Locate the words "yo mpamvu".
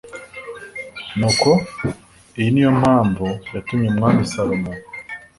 2.65-3.25